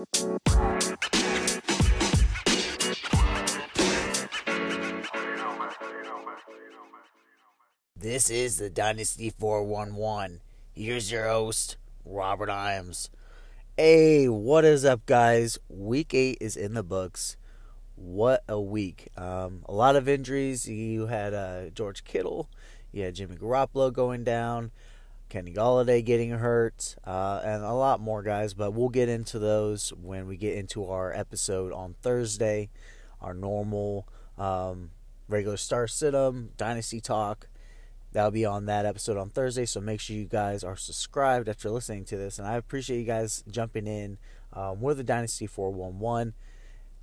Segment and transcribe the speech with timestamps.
[0.00, 0.08] This
[8.30, 10.40] is the Dynasty 411.
[10.72, 11.76] Here's your host,
[12.06, 13.10] Robert Iams.
[13.76, 15.58] Hey, what is up, guys?
[15.68, 17.36] Week 8 is in the books.
[17.94, 19.08] What a week.
[19.18, 20.66] Um, a lot of injuries.
[20.66, 22.48] You had uh, George Kittle,
[22.90, 24.70] you had Jimmy Garoppolo going down,
[25.30, 29.90] Kenny Golladay getting hurt, uh, and a lot more guys, but we'll get into those
[29.90, 32.68] when we get into our episode on Thursday,
[33.20, 34.90] our normal um,
[35.28, 36.12] regular star sit
[36.58, 37.48] Dynasty Talk
[38.12, 39.66] That'll be on that episode on Thursday.
[39.66, 42.38] So make sure you guys are subscribed after listening to this.
[42.38, 44.18] And I appreciate you guys jumping in.
[44.52, 46.34] Um, we're the Dynasty 411.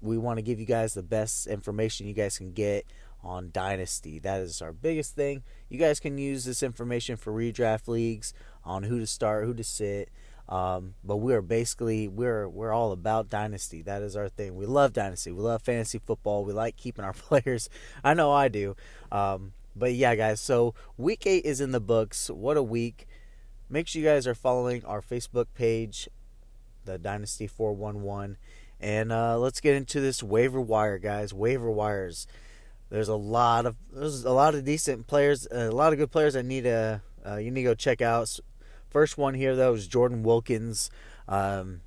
[0.01, 2.85] We want to give you guys the best information you guys can get
[3.23, 4.19] on Dynasty.
[4.19, 5.43] That is our biggest thing.
[5.69, 9.63] You guys can use this information for redraft leagues on who to start, who to
[9.63, 10.09] sit.
[10.49, 13.81] Um, but we're basically we're we're all about dynasty.
[13.81, 14.55] That is our thing.
[14.55, 15.31] We love dynasty.
[15.31, 16.45] We love fantasy football.
[16.45, 17.69] We like keeping our players.
[18.03, 18.75] I know I do.
[19.11, 22.29] Um, but yeah, guys, so week eight is in the books.
[22.29, 23.07] What a week.
[23.69, 26.07] Make sure you guys are following our Facebook page,
[26.85, 28.37] the Dynasty 411.
[28.79, 31.33] And uh, let's get into this waiver wire, guys.
[31.33, 32.27] Waiver wires.
[32.89, 36.33] There's a lot of there's a lot of decent players, a lot of good players
[36.33, 38.39] that need to uh, you need to go check out.
[38.89, 40.89] First one here though is Jordan Wilkins.
[41.27, 41.81] Um,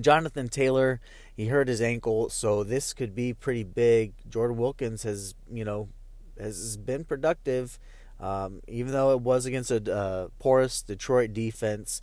[0.00, 1.00] Jonathan Taylor,
[1.34, 4.12] he hurt his ankle, so this could be pretty big.
[4.28, 5.88] Jordan Wilkins has, you know,
[6.38, 7.78] has been productive,
[8.20, 12.02] um, even though it was against a uh, porous Detroit defense.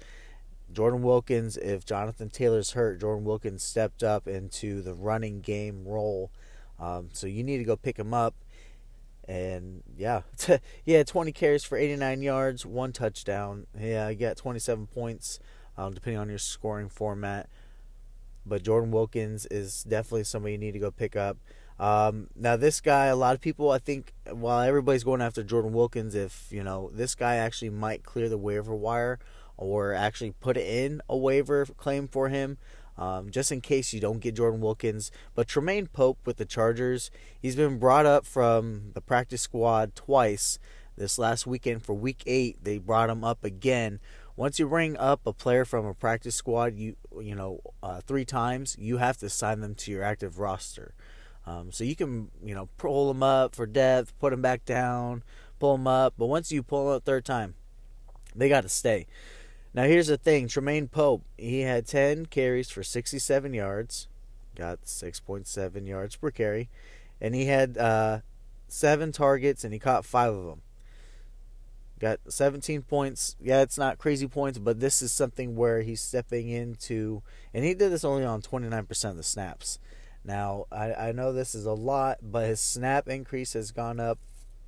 [0.72, 6.32] Jordan Wilkins, if Jonathan Taylor's hurt, Jordan Wilkins stepped up into the running game role.
[6.80, 8.36] Um, so you need to go pick him up.
[9.28, 10.22] And yeah,
[10.86, 13.68] yeah, 20 carries for 89 yards, one touchdown.
[13.80, 15.40] Yeah, you got 27 points,
[15.78, 17.50] um, depending on your scoring format.
[18.46, 21.38] But Jordan Wilkins is definitely somebody you need to go pick up.
[21.80, 25.74] Um, now, this guy, a lot of people, I think, while everybody's going after Jordan
[25.74, 29.20] Wilkins, if you know this guy actually might clear the waiver wire
[29.58, 32.58] or actually put in a waiver claim for him,
[32.98, 35.12] um, just in case you don't get Jordan Wilkins.
[35.36, 40.60] But Troymaine Pope with the Chargers, he's been brought up from the practice squad twice.
[40.96, 44.00] This last weekend for Week Eight, they brought him up again.
[44.36, 48.26] Once you bring up a player from a practice squad, you you know uh, three
[48.26, 50.94] times, you have to sign them to your active roster.
[51.46, 55.24] Um, so you can, you know, pull them up for depth, put them back down,
[55.60, 56.14] pull them up.
[56.18, 57.56] But once you pull them up third time,
[58.36, 59.08] they got to stay.
[59.74, 64.08] Now here's the thing: Troymaine Pope, he had 10 carries for 67 yards,
[64.56, 66.70] got 6.7 yards per carry,
[67.20, 68.20] and he had uh,
[68.68, 70.62] seven targets and he caught five of them.
[72.00, 73.36] Got 17 points.
[73.42, 77.24] Yeah, it's not crazy points, but this is something where he's stepping into,
[77.54, 79.80] and he did this only on 29% of the snaps.
[80.26, 84.20] Now, I, I know this is a lot, but his snap increase has gone up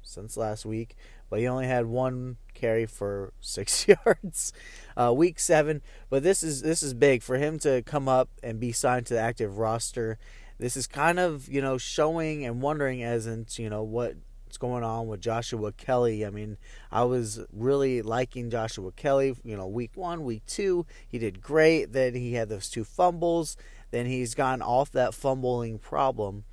[0.01, 0.95] since last week,
[1.29, 4.53] but he only had one carry for six yards,
[4.95, 5.81] uh, week seven.
[6.09, 9.13] But this is this is big for him to come up and be signed to
[9.15, 10.17] the active roster.
[10.57, 14.83] This is kind of you know showing and wondering as into you know what's going
[14.83, 16.25] on with Joshua Kelley.
[16.25, 16.57] I mean,
[16.91, 19.35] I was really liking Joshua Kelley.
[19.43, 21.93] You know, week one, week two, he did great.
[21.93, 23.57] Then he had those two fumbles
[23.95, 26.43] then he's gotten off that fumbling problem.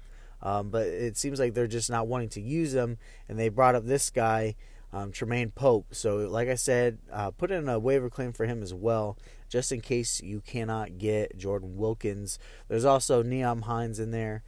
[0.43, 2.99] Um, but it seems like they're just not wanting to use them.
[3.29, 4.57] and they brought up this guy,
[4.93, 5.95] um, Troymaine Pope.
[5.95, 9.17] So, like I said, uh, put in a waiver claim for him as well,
[9.49, 12.39] just in case you cannot get Jordan Wilkins.
[12.69, 14.43] There's also Nyheim Hines in there.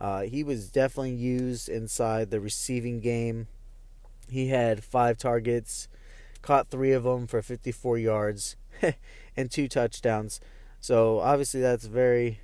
[0.00, 3.48] Uh, he was definitely used inside the receiving game.
[4.30, 5.88] He had five targets,
[6.40, 8.56] caught three of them for 54 yards,
[9.36, 10.40] and two touchdowns.
[10.80, 12.40] So obviously that's very,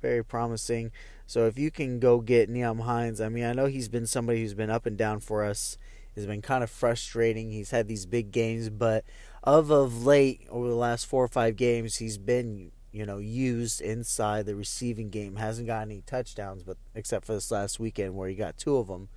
[0.00, 0.92] very promising.
[1.26, 4.40] So if you can go get Nyheim Hines, I mean I know he's been somebody
[4.40, 5.76] who's been up and down for us.
[6.14, 7.50] Has been kind of frustrating.
[7.50, 9.04] He's had these big games, but
[9.42, 13.80] of of late over the last four or five games, he's been you know used
[13.80, 15.36] inside the receiving game.
[15.36, 18.88] Hasn't got any touchdowns, but except for this last weekend where he got two of
[18.88, 19.08] them.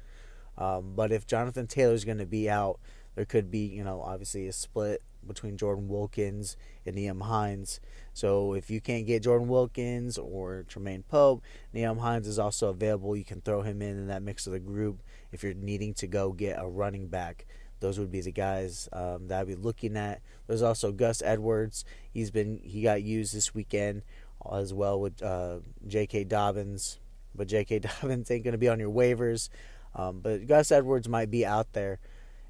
[0.58, 2.80] Um, but if Jonathan Taylor's going to be out,
[3.16, 7.80] there could be you know obviously a split between Jordan Wilkins and Nyheim Hines.
[8.14, 11.44] So if you can't get Jordan Wilkins or Troymaine Pope,
[11.74, 13.16] Nyheim Hines is also available.
[13.16, 15.02] You can throw him in in that mix of the group
[15.32, 17.46] if you're needing to go get a running back.
[17.80, 20.22] Those would be the guys um, that I'd be looking at.
[20.48, 21.84] There's also Gus Edwards.
[22.12, 24.04] He's been he got used this weekend
[24.52, 26.26] as well with uh, J.K.
[26.26, 27.00] Dobbins,
[27.34, 27.80] but J.K.
[28.02, 29.50] Dobbins ain't gonna be on your waivers.
[29.94, 32.00] Um, but Gus Edwards might be out there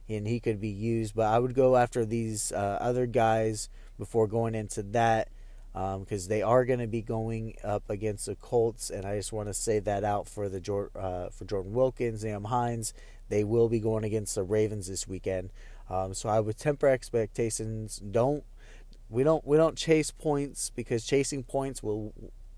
[0.10, 1.16] and he could be used.
[1.16, 5.30] But I would go after these uh, other guys before going into that.
[5.74, 9.34] because um, they are going to be going up against the Colts, and I just
[9.34, 12.94] want to say that out for the uh, for Jordan Wilkins, Nyheim Hines.
[13.28, 15.52] They will be going against the Ravens this weekend,
[15.90, 17.98] um, so I would temper expectations.
[17.98, 18.44] Don't
[19.10, 22.14] we don't we don't chase points because chasing points will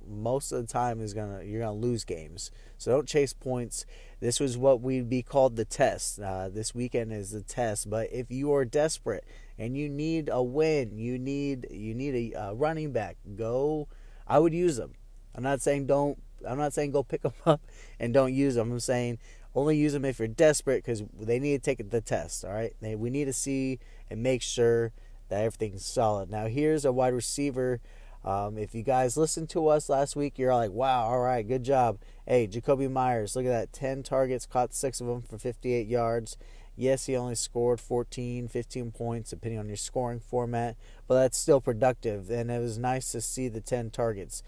[0.10, 2.52] most of the time is gonna you're gonna lose games.
[2.78, 3.86] So don't chase points.
[4.20, 6.20] This was what we'd be called the test.
[6.20, 7.90] Uh, this weekend is the test.
[7.90, 9.24] But if you are desperate
[9.58, 13.18] and you need a win, you need you need a uh, running back.
[13.36, 13.88] Go.
[14.28, 14.94] I would use them.
[15.36, 16.22] I'm not saying don't.
[16.48, 17.62] I'm not saying go pick them up
[18.00, 18.72] and don't use them.
[18.72, 19.20] I'm saying
[19.54, 22.44] only use them if you're desperate because they need to take the test.
[22.44, 22.74] All right.
[22.82, 23.80] They, we need to see
[24.10, 24.94] and make sure
[25.30, 26.30] that everything's solid.
[26.30, 27.82] Now here's a wide receiver
[28.28, 31.64] um, if you guys listened to us last week, you're like, wow, all right, good
[31.64, 31.98] job.
[32.28, 36.36] Hey, Jakobi Meyers, look at that 10 targets, caught six of them for 58 yards.
[36.76, 40.76] Yes, he only scored 14, 15 points, depending on your scoring format,
[41.08, 44.44] but that's still productive, and it was nice to see the 10 targets.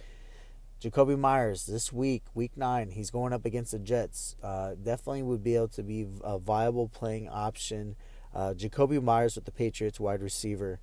[0.81, 4.35] Jakobi Meyers this week, week nine, he's going up against the Jets.
[4.43, 7.95] Uh, definitely would be able to be a viable playing option.
[8.35, 10.81] Uh, Jakobi Meyers with the Patriots wide receiver.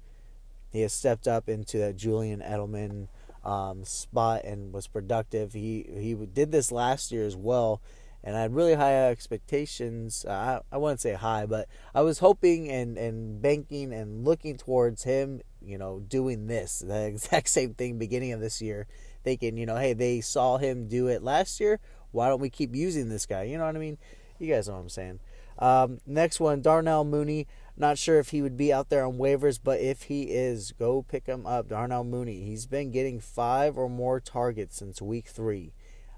[0.71, 3.09] He has stepped up into that Julian Edelman
[3.47, 5.53] um, spot and was productive.
[5.53, 7.81] He he did this last year as well,
[8.25, 10.25] and I had really high expectations.
[10.29, 14.57] Uh, I I wouldn't say high, but I was hoping and and banking and looking
[14.57, 15.41] towards him.
[15.63, 18.87] You know, doing this the exact same thing beginning of this year,
[19.23, 21.79] thinking you know, hey, they saw him do it last year.
[22.11, 23.45] Why don't we keep using this guy?
[23.45, 23.99] You know what I mean?
[24.39, 25.21] You guys know what I'm saying.
[25.59, 27.47] Um, next one, Darnell Mooney.
[27.79, 31.03] Not sure if he would be out there on waivers, but if he is, go
[31.03, 31.69] pick him up.
[31.69, 32.43] Darnell Mooney.
[32.43, 35.75] He's been getting five or more targets since week three.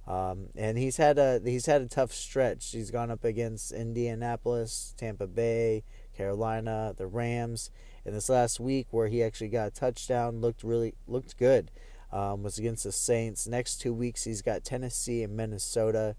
[0.06, 2.70] Um, and he's had a he's had a tough stretch.
[2.70, 5.82] He's gone up against Indianapolis, Tampa Bay,
[6.16, 7.70] Carolina, the Rams.
[8.06, 11.70] In this last week, where he actually got a touchdown, looked really looked good.
[12.10, 13.46] Um, was against the Saints.
[13.46, 16.16] Next two weeks, he's got Tennessee and Minnesota,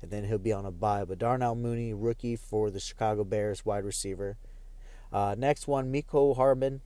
[0.00, 1.04] and then he'll be on a bye.
[1.04, 4.36] But Darnell Mooney, rookie for the Chicago Bears, wide receiver.
[5.12, 6.80] Uh, next one, Mecole Hardman.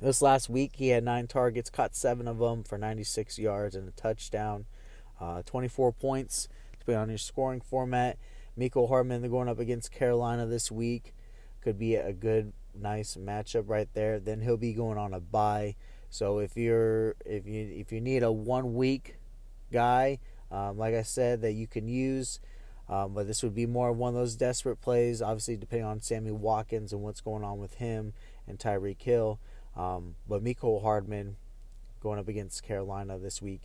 [0.00, 3.88] This last week, he had nine targets, caught seven of them for 96 yards and
[3.88, 4.66] a touchdown.
[5.20, 6.48] Uh, 24 points
[6.78, 8.18] to be on your scoring format.
[8.58, 11.14] Mecole Hardman, they're going up against Carolina this week.
[11.60, 14.18] Could be a good, nice matchup right there.
[14.18, 15.76] Then he'll be going on a bye.
[16.10, 19.16] So if you're if you if you need a one week
[19.72, 20.18] guy,
[20.50, 22.40] um, like I said, that you can use
[22.88, 26.30] um, but this would be more one of those desperate plays, obviously, depending on Sammy
[26.30, 28.12] Watkins and what's going on with him
[28.46, 29.40] and Tyreek Hill.
[29.76, 31.36] Um, but Mecole Hardman
[32.00, 33.62] going up against Carolina this week.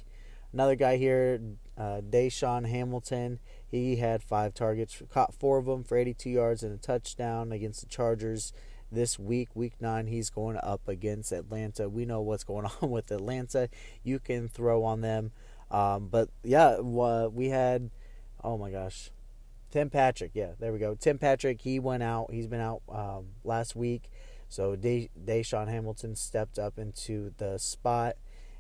[0.54, 1.40] Another guy here,
[1.78, 3.40] uh, DaeSean Hamilton.
[3.66, 7.82] He had five targets, caught four of them for 82 yards and a touchdown against
[7.82, 8.52] the Chargers
[8.92, 10.08] this week, week nine.
[10.08, 11.88] He's going up against Atlanta.
[11.88, 13.70] We know what's going on with Atlanta.
[14.04, 15.32] You can throw on them.
[15.70, 17.90] Um, but yeah, we had
[18.44, 19.12] oh my gosh,
[19.72, 20.32] Tim Patrick.
[20.34, 20.96] Yeah, there we go.
[20.96, 21.62] Tim Patrick.
[21.62, 22.32] He went out.
[22.32, 24.10] He's been out um, last week.
[24.50, 28.18] So DaeSean Hamilton stepped up into the spot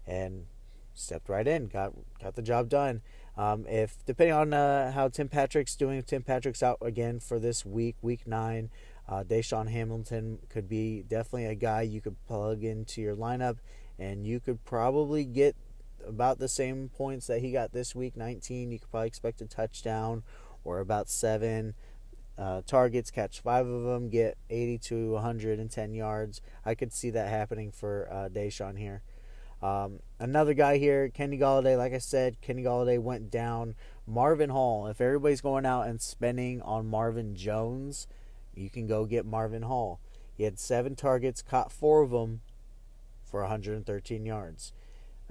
[0.07, 0.45] and
[0.93, 1.67] stepped right in.
[1.67, 3.01] Got got the job done.
[3.37, 7.65] Um, if depending on uh, how Tim Patrick's doing, Tim Patrick's out again for this
[7.65, 8.69] week, week nine.
[9.07, 13.57] Uh, DaeSean Hamilton could be definitely a guy you could plug into your lineup,
[13.99, 15.55] and you could probably get
[16.07, 18.72] about the same points that he got this week 19.
[18.72, 20.24] You could probably expect a touchdown
[20.63, 21.74] or about seven
[22.38, 26.41] uh, targets, catch five of them, get 80 to 110 yards.
[26.65, 29.03] I could see that happening for uh, DaeSean here.
[29.62, 31.77] Um, another guy here, Kenny Golladay.
[31.77, 33.75] Like I said, Kenny Golladay went down.
[34.08, 34.88] Marvin Hall.
[34.88, 38.08] If everybody's going out and spending on Marvin Jones,
[38.55, 40.00] you can go get Marvin Hall.
[40.36, 42.41] He had seven targets, caught four of them
[43.24, 44.74] for 113 yards.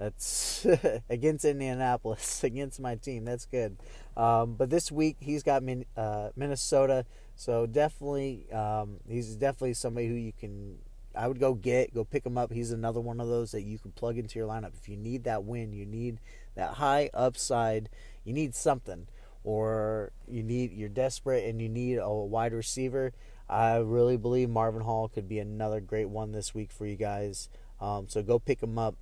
[0.01, 0.65] That's
[1.11, 3.23] against Indianapolis, against my team.
[3.23, 3.77] That's good.
[4.17, 7.05] Um, but this week he's got min, uh, Minnesota,
[7.35, 10.79] so definitely um, he's definitely somebody who you can.
[11.13, 12.51] I would go get, go pick him up.
[12.51, 15.25] He's another one of those that you can plug into your lineup if you need
[15.25, 15.71] that win.
[15.71, 16.19] You need
[16.55, 17.89] that high upside.
[18.23, 19.07] You need something,
[19.43, 23.13] or you need you're desperate and you need a wide receiver.
[23.47, 27.49] I really believe Marvin Hall could be another great one this week for you guys.
[27.79, 28.95] Um, so go pick him up.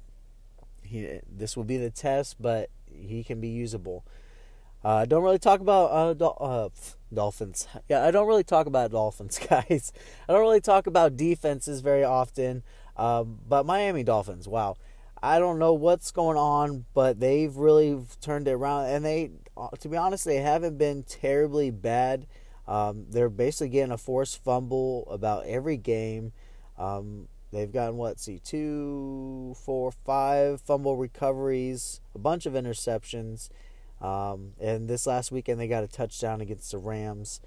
[0.90, 4.06] He, this will be the test, but he can be usable.
[4.84, 6.70] I uh, don't really talk about uh, do- uh,
[7.14, 7.68] Dolphins.
[7.90, 9.92] Yeah, I don't really talk about Dolphins, guys.
[10.28, 12.64] I don't really talk about defenses very often.
[12.96, 14.78] Um, but Miami Dolphins, wow.
[15.22, 18.86] I don't know what's going on, but they've really turned it around.
[18.86, 22.26] And they, uh, to be honest, they haven't been terribly bad.
[22.68, 26.32] Um, they're basically getting a forced fumble about every game.
[26.78, 28.20] Um, they've gotten what?
[28.20, 33.50] See, two, four, five fumble recoveries, a bunch of interceptions.
[34.02, 37.42] Um, and this last weekend, they got a touchdown against the Rams.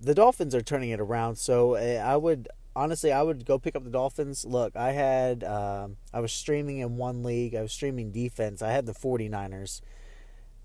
[0.00, 3.76] The Dolphins are turning it around, so eh, I would honestly, I would go pick
[3.76, 4.44] up the Dolphins.
[4.44, 7.54] Look, I had um, I was streaming in one league.
[7.54, 8.62] I was streaming defense.
[8.62, 9.80] I had the 49ers.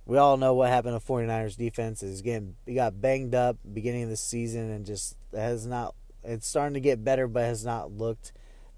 [0.05, 4.03] We all know what happened to 49ers defense is getting he got banged up beginning
[4.03, 7.91] of the season and just has not it's starting to get better but has not
[7.91, 8.31] looked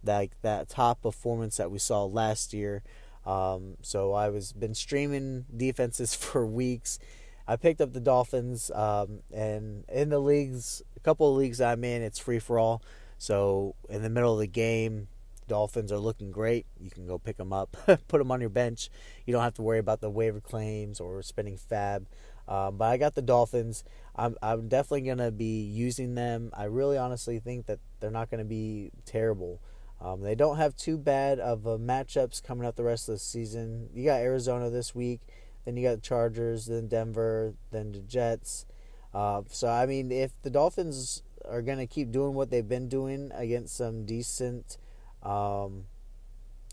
[0.04, 2.84] like that top performance that we saw last year.
[3.26, 7.00] Um, so I was been streaming defenses for weeks.
[7.48, 11.84] I picked up the Dolphins, um, and in the leagues, a couple of leagues I'm
[11.84, 12.82] in, it's free for all.
[13.18, 15.08] So in the middle of the game,
[15.48, 16.66] Dolphins are looking great.
[16.80, 17.76] You can go pick them up,
[18.08, 18.90] put them on your bench.
[19.26, 22.06] You don't have to worry about the waiver claims or spending FAAB.
[22.52, 23.86] Um, but I got the Dolphins.
[24.14, 26.52] I'm I'm definitely gonna be using them.
[26.54, 29.62] I really honestly think that they're not gonna be terrible.
[30.02, 33.20] Um, they don't have too bad of uh, matchups coming up the rest of the
[33.20, 33.90] season.
[33.94, 35.22] You got Arizona this week,
[35.64, 38.66] then you got the Chargers, then Denver, then the Jets.
[39.14, 42.90] Uh, so I mean, if the Dolphins are going to keep doing what they've been
[42.90, 44.78] doing against some decent
[45.24, 45.86] um,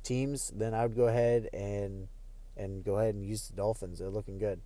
[0.02, 2.08] teams, then I would go ahead and
[2.56, 4.00] and go ahead and use the Dolphins.
[4.00, 4.60] They're looking good.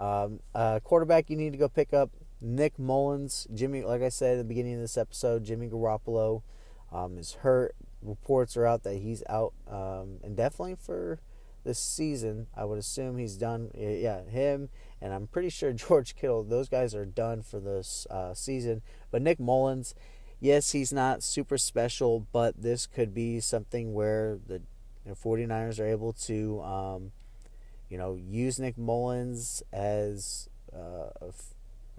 [0.00, 3.46] Um, uh, quarterback, you need to go pick up Nick Mullens.
[3.54, 6.42] Jimmy, like I said at the beginning of this episode, Jimmy Garoppolo
[6.90, 7.74] um, is hurt.
[8.02, 11.20] Reports are out that he's out um, indefinitely for
[11.64, 12.46] this season.
[12.56, 13.70] I would assume he's done.
[13.76, 16.42] Yeah, him and I'm pretty sure George Kittle.
[16.44, 18.82] Those guys are done for this uh, season.
[19.10, 19.94] But Nick Mullens,
[20.38, 24.62] yes, he's not super special, but this could be something where the
[25.04, 27.12] you know, 49ers are able to, um,
[27.90, 31.08] you know, use Nick Mullens as uh,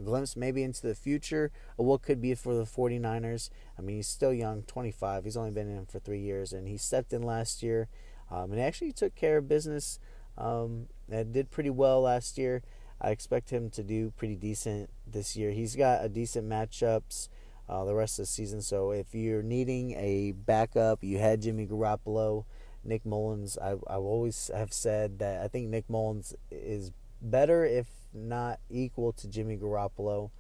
[0.03, 3.49] glimpse maybe into the future of what could be for the 49ers.
[3.77, 5.25] I mean, he's still young, 25.
[5.25, 7.87] He's only been in for three years, and he stepped in last year
[8.31, 9.99] um, and actually took care of business
[10.37, 12.63] um, and did pretty well last year.
[12.99, 15.51] I expect him to do pretty decent this year.
[15.51, 17.29] He's got a decent matchups
[17.67, 18.61] uh, the rest of the season.
[18.61, 22.45] So if you're needing a backup, you had Jimmy Garoppolo,
[22.83, 23.57] Nick Mullens.
[23.57, 29.13] I I always have said that I think Nick Mullens is better, if not equal,
[29.13, 30.31] to Jimmy Garoppolo.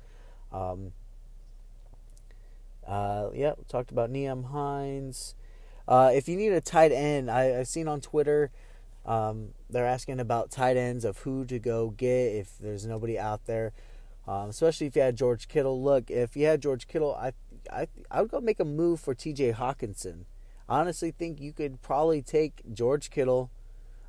[0.51, 0.91] Um,
[2.87, 5.35] uh, yeah, talked about Nyheim Hines.
[5.87, 8.51] Uh, if you need a tight end, I, I've seen on Twitter
[9.05, 13.45] um, they're asking about tight ends of who to go get if there's nobody out
[13.45, 13.73] there,
[14.27, 15.81] um, especially if you had George Kittle.
[15.81, 17.33] Look, if you had George Kittle, I
[17.71, 19.53] I I would go make a move for T.J.
[19.53, 20.25] Hockenson.
[20.71, 23.51] Honestly think you could probably take George Kittle.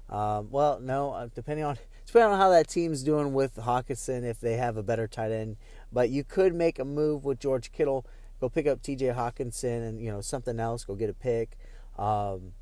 [0.09, 1.77] Um, well, no, uh, depending on
[2.07, 5.57] depending on how that team's doing with Hockenson, if they have a better tight end,
[5.93, 8.07] but you could make a move with George Kittle.
[8.41, 9.07] Go pick up T.J.
[9.07, 10.85] Hockenson and you know something else.
[10.85, 11.59] Go get a pick.
[11.99, 12.53] Um,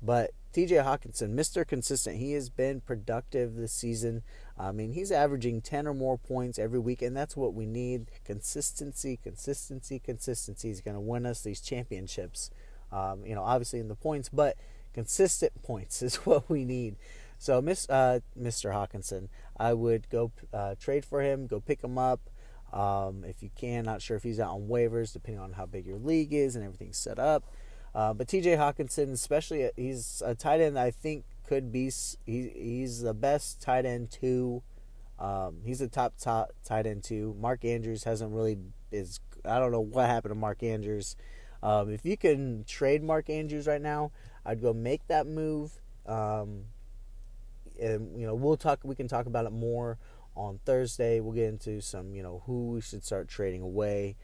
[0.00, 1.66] but TJ Hockenson, Mr.
[1.66, 4.22] Consistent, he has been productive this season.
[4.56, 8.06] I mean, he's averaging 10 or more points every week, and that's what we need.
[8.24, 12.50] Consistency, consistency, consistency is going to win us these championships.
[12.92, 14.56] Um, you know, obviously in the points, but
[14.94, 16.96] consistent points is what we need.
[17.38, 18.72] So, Miss, uh, Mr.
[18.72, 22.20] Hockenson, I would go uh, trade for him, go pick him up.
[22.72, 25.86] Um, if you can, not sure if he's out on waivers, depending on how big
[25.86, 27.44] your league is and everything's set up.
[27.94, 28.56] Uh, but T.J.
[28.56, 30.78] Hockenson, especially, uh, he's a tight end.
[30.78, 31.90] I think could be
[32.26, 34.62] he, he's the best tight end two.
[35.18, 37.34] Um, he's the top top tight end two.
[37.40, 38.58] Mark Andrews hasn't really
[38.92, 41.16] is I don't know what happened to Mark Andrews.
[41.62, 44.12] Um, if you can trade Mark Andrews right now,
[44.44, 45.72] I'd go make that move.
[46.06, 46.64] Um,
[47.80, 48.80] and you know we'll talk.
[48.82, 49.98] We can talk about it more
[50.34, 51.20] on Thursday.
[51.20, 54.16] We'll get into some you know who we should start trading away.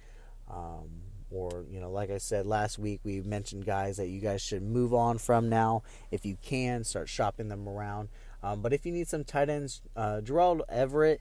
[0.51, 1.03] Um,
[1.35, 4.63] or you know like i said last week we mentioned guys that you guys should
[4.63, 8.09] move on from now if you can start shopping them around
[8.43, 11.21] um, but if you need some tight ends uh, gerald everett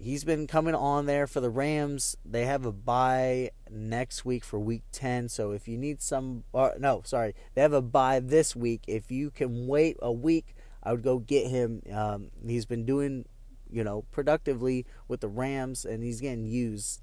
[0.00, 2.16] he's been coming on there for the rams.
[2.24, 6.74] They have a bye next week for week 10 so if you need some or,
[6.76, 8.82] no sorry they have a bye this week.
[8.88, 11.82] If you can wait a week i would go get him.
[11.92, 13.26] Um, he's been doing
[13.70, 17.02] you know productively with the rams and he's getting used.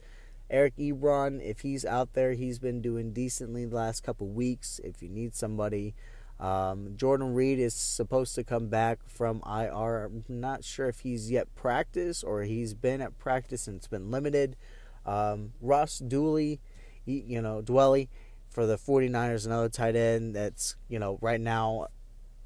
[0.50, 4.80] Eric Ebron, if he's out there, he's been doing decently the last couple weeks.
[4.82, 5.94] If you need somebody,
[6.39, 10.06] um, Jordan Reed is supposed to come back from IR.
[10.06, 14.12] I'm not sure if he's yet practiced or he's been at practice and it's been
[14.12, 14.56] limited.
[15.06, 16.60] Um, Ross Dooley,
[17.06, 18.10] you know, Dwelley
[18.50, 21.88] for the 49ers, another tight end that's, you know, right now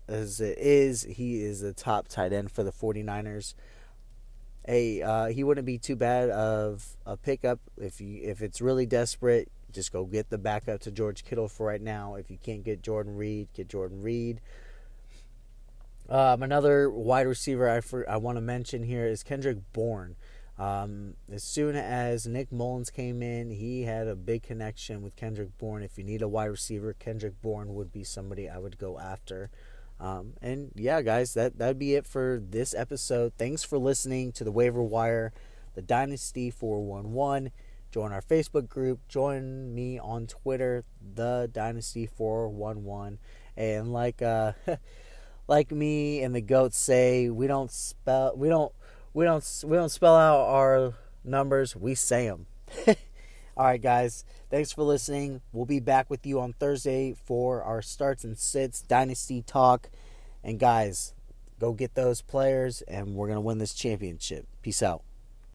[0.08, 3.54] as it is, he is the top tight end for the 49ers
[4.66, 8.86] hey, uh, he wouldn't be too bad of a pickup if you if it's really
[8.86, 9.52] desperate.
[9.74, 12.16] Just go get the backup to George Kittle for right now.
[12.16, 14.42] If you can't get Jordan Reed, get Jordan Reed.
[16.10, 20.16] Um, another wide receiver I, for, I want to mention here is Kendrick Bourne.
[20.60, 25.58] Um, as soon as Nick Mullens came in, he had a big connection with Kendrick
[25.58, 25.84] Bourne.
[25.84, 29.50] If you need a wide receiver, Kendrick Bourne would be somebody I would go after.
[30.00, 33.34] Um, and yeah, guys, that that'd be it for this episode.
[33.38, 35.32] Thanks for listening to the Waiver Wire,
[35.76, 37.52] the Dynasty 411.
[37.92, 39.08] Join our Facebook group.
[39.10, 43.20] Join me on Twitter, the Dynasty 411.
[43.58, 44.54] And like uh,
[45.48, 48.72] like me and the goats say, we don't spell we don't
[49.14, 50.94] we don't we don't spell out our
[51.24, 51.76] numbers.
[51.76, 52.46] We say them.
[53.58, 54.24] All right, guys.
[54.50, 55.42] Thanks for listening.
[55.52, 59.90] We'll be back with you on Thursday for our starts and sits dynasty talk.
[60.44, 61.14] And guys,
[61.60, 64.48] go get those players, and we're gonna win this championship.
[64.62, 65.04] Peace out.